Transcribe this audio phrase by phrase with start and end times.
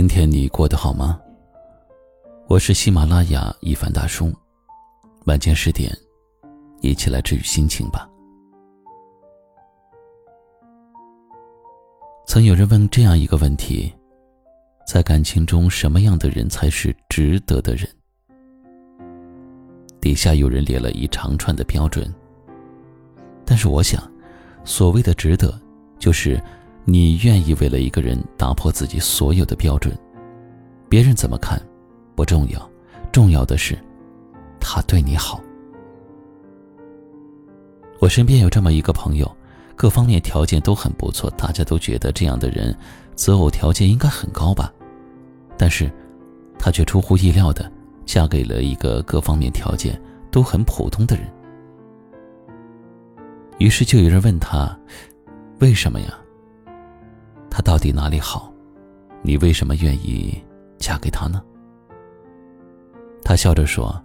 [0.00, 1.20] 今天你过得好吗？
[2.48, 4.32] 我是喜马拉雅一凡大叔，
[5.26, 5.94] 晚间十点，
[6.80, 8.08] 一起来治愈心情吧。
[12.26, 13.92] 曾有人问这样一个问题：
[14.86, 17.86] 在感情中，什么样的人才是值得的人？
[20.00, 22.10] 底下有人列了一长串的标准，
[23.44, 24.02] 但是我想，
[24.64, 25.60] 所谓的值得，
[25.98, 26.42] 就是。
[26.84, 29.96] 你愿意为了一个人打破自己所有的标准，
[30.88, 31.60] 别人怎么看
[32.14, 32.70] 不重要，
[33.12, 33.78] 重要的是
[34.58, 35.40] 他对你好。
[38.00, 39.30] 我身边有这么一个朋友，
[39.76, 42.74] 各方面条件都很不错，大家都觉得这样的人
[43.14, 44.72] 择偶条件应该很高吧，
[45.56, 45.90] 但是，
[46.58, 47.70] 她却出乎意料的
[48.06, 50.00] 嫁给了一个各方面条件
[50.30, 51.26] 都很普通的人。
[53.58, 54.76] 于是就有人问他，
[55.58, 56.18] 为什么呀？
[57.50, 58.52] 他到底哪里好？
[59.22, 60.40] 你为什么愿意
[60.78, 61.42] 嫁给他呢？
[63.22, 64.02] 他笑着说：“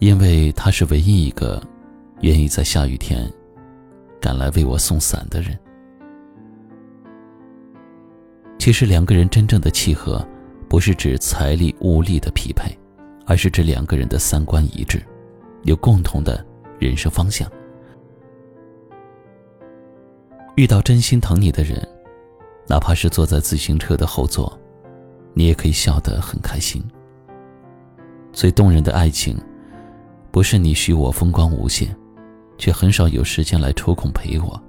[0.00, 1.62] 因为他是唯一一个
[2.22, 3.30] 愿意在下雨天
[4.20, 5.56] 赶来为我送伞的人。”
[8.58, 10.26] 其实，两个人真正的契合，
[10.68, 12.76] 不是指财力物力的匹配，
[13.26, 15.00] 而是指两个人的三观一致，
[15.62, 16.44] 有共同的
[16.78, 17.46] 人生方向。
[20.56, 21.86] 遇到真心疼你的人，
[22.68, 24.56] 哪怕是坐在自行车的后座，
[25.32, 26.82] 你也可以笑得很开心。
[28.32, 29.36] 最动人的爱情，
[30.30, 31.94] 不是你许我风光无限，
[32.56, 34.62] 却很少有时间来抽空陪我，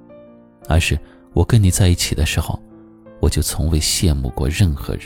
[0.67, 0.97] 而是
[1.33, 2.59] 我跟你在一起的时候，
[3.19, 5.03] 我就从未羡慕过任何人。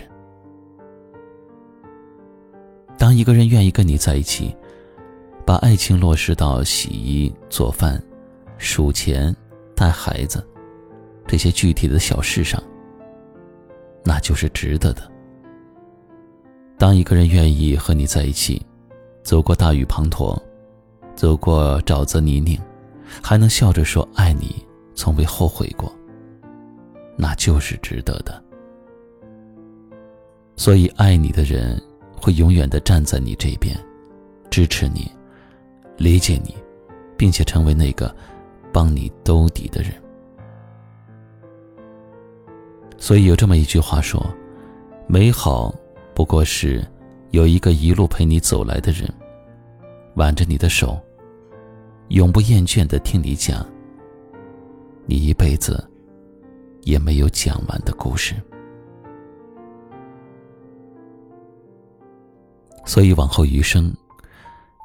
[2.98, 4.56] 当一个人愿意跟你在一起，
[5.46, 8.02] 把爱情落实到洗衣、做饭、
[8.58, 9.36] 数钱、
[9.76, 10.46] 带孩子。
[11.30, 12.60] 这些具体的小事上，
[14.04, 15.04] 那就是值得的。
[16.76, 18.60] 当一个人愿意和你在一起，
[19.22, 20.36] 走过大雨滂沱，
[21.16, 22.60] 走过沼泽泥泞，
[23.22, 24.56] 还能笑着说爱你，
[24.96, 25.94] 从未后悔过，
[27.16, 28.44] 那就是值得的。
[30.56, 31.80] 所以，爱你的人
[32.20, 33.78] 会永远的站在你这边，
[34.50, 35.12] 支持你，
[35.96, 36.56] 理解你，
[37.16, 38.16] 并且成为那个
[38.74, 39.94] 帮你兜底的人。
[43.00, 44.24] 所以有这么一句话说
[45.08, 45.74] ：“美好
[46.14, 46.86] 不过是
[47.32, 49.10] 有一个一路陪你走来的人，
[50.16, 51.00] 挽着你的手，
[52.10, 53.66] 永不厌倦的听你讲
[55.06, 55.90] 你一辈子
[56.82, 58.36] 也没有讲完的故事。”
[62.86, 63.94] 所以往后余生，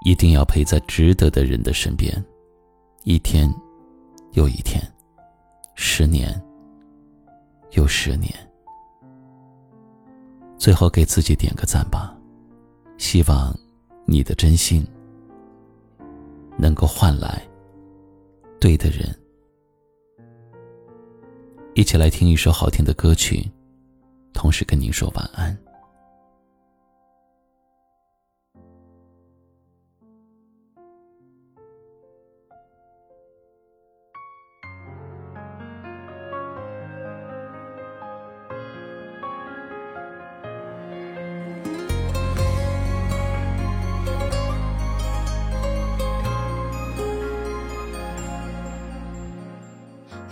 [0.05, 2.13] 一定要陪在值得的人的身边，
[3.03, 3.53] 一天
[4.33, 4.81] 又一天，
[5.75, 6.41] 十年。
[7.75, 8.33] 又十年，
[10.59, 12.17] 最后给自己点个赞吧。
[12.99, 13.53] 希望
[14.07, 14.87] 你的真心
[16.57, 17.43] 能够换来
[18.61, 19.09] 对的人。
[21.75, 23.51] 一起来听一首好听的歌曲，
[24.33, 25.64] 同时跟您说晚安。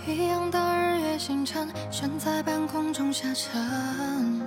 [0.05, 4.41] 一样的日月星辰悬在半空中下沉，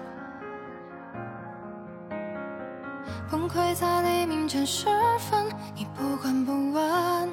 [3.30, 4.84] 崩溃在黎明前时
[5.18, 7.30] 分，你不管不问。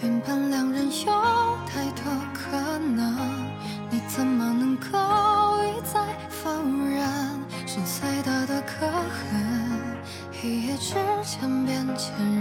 [0.00, 1.12] 原本两人有
[1.66, 3.18] 太多可能，
[3.90, 4.86] 你怎么能够
[5.64, 6.48] 一再否
[6.88, 7.40] 认？
[7.66, 9.98] 心碎的多可恨，
[10.44, 10.94] 一夜之
[11.24, 12.37] 间变坚韧。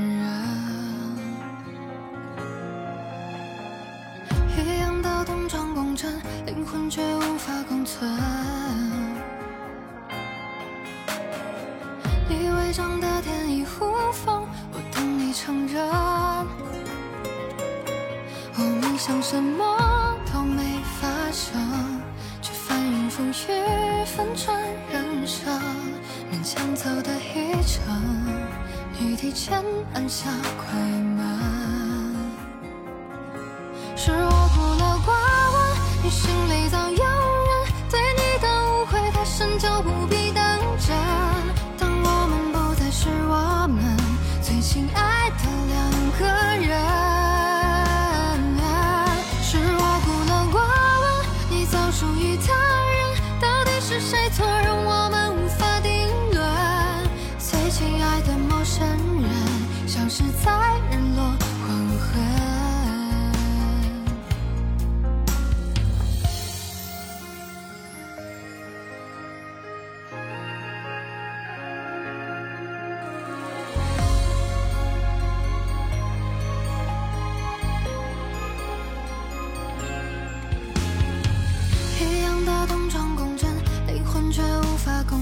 [18.98, 20.64] 像什么都没
[21.00, 21.62] 发生，
[22.42, 24.60] 却翻云覆雨，分转
[24.92, 25.54] 人生。
[26.32, 27.84] 勉强走的一程，
[29.00, 29.64] 你提前
[29.94, 32.16] 按下快门，
[33.96, 34.12] 是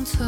[0.06, 0.24] 存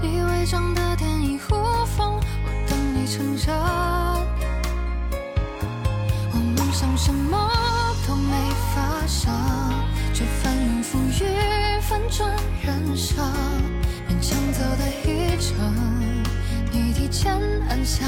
[0.00, 3.54] 你伪装的天衣无缝我等你承认
[6.32, 7.50] 我梦想什么
[8.08, 8.32] 都没
[8.74, 9.30] 发生
[10.14, 13.22] 却翻云覆雨翻转人生
[14.08, 15.54] 勉强走的一程
[16.72, 18.06] 你提前按下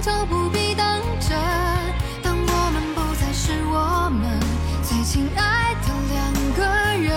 [0.00, 1.36] 就不必当真。
[2.22, 4.40] 当我们不再是我们
[4.82, 6.62] 最亲爱的两个
[7.02, 7.08] 人，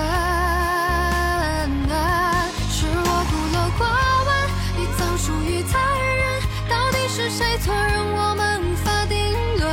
[2.69, 3.81] 是我孤陋寡
[4.25, 4.29] 闻，
[4.77, 9.17] 你早属于他人，到底是谁错，让我们无法定
[9.59, 9.63] 论。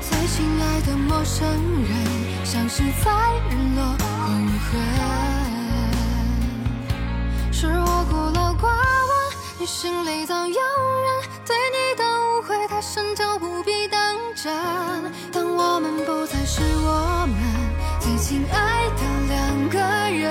[0.00, 1.46] 最亲爱的陌生
[1.82, 1.90] 人，
[2.44, 3.10] 像是在
[3.50, 4.06] 日落黄
[4.70, 4.70] 昏。
[7.52, 9.12] 是我孤陋寡闻，
[9.58, 10.58] 你心里早有人，
[11.46, 11.78] 对你
[12.74, 14.52] 的误会太深，就不必当真。
[15.32, 17.36] 当我们不再是我们
[18.00, 19.78] 最亲爱的两个
[20.10, 20.22] 人，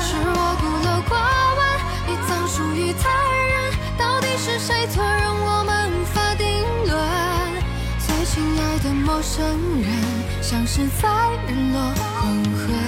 [0.00, 1.12] 是我孤陋寡
[1.58, 1.60] 闻，
[2.06, 3.08] 你早属于他
[3.42, 3.52] 人，
[3.98, 6.46] 到底是谁错，让我们无法定
[6.86, 6.94] 论。
[7.98, 9.44] 最亲爱的陌生
[9.82, 9.88] 人，
[10.40, 11.08] 像是在
[11.48, 11.80] 日落
[12.20, 12.83] 黄昏。